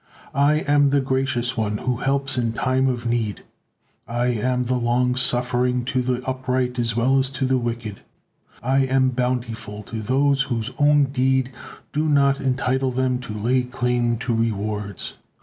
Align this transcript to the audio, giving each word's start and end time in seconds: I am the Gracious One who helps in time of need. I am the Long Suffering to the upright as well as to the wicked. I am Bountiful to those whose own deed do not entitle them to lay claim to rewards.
I 0.33 0.61
am 0.61 0.89
the 0.89 0.99
Gracious 0.99 1.55
One 1.55 1.77
who 1.77 1.97
helps 1.97 2.35
in 2.35 2.53
time 2.53 2.87
of 2.87 3.05
need. 3.05 3.43
I 4.07 4.29
am 4.29 4.63
the 4.63 4.73
Long 4.73 5.15
Suffering 5.15 5.85
to 5.85 6.01
the 6.01 6.25
upright 6.25 6.79
as 6.79 6.95
well 6.95 7.19
as 7.19 7.29
to 7.29 7.45
the 7.45 7.59
wicked. 7.59 8.01
I 8.63 8.79
am 8.85 9.09
Bountiful 9.09 9.83
to 9.83 10.01
those 10.01 10.41
whose 10.41 10.71
own 10.79 11.03
deed 11.11 11.51
do 11.93 12.05
not 12.05 12.39
entitle 12.41 12.89
them 12.89 13.19
to 13.19 13.31
lay 13.33 13.61
claim 13.61 14.17
to 14.25 14.33
rewards. 14.33 15.13